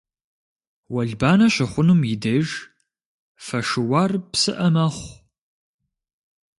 [0.93, 2.47] Уэлбанэ щыхъунум и деж
[3.45, 5.11] фэ шыуар псыӏэ мэхъу.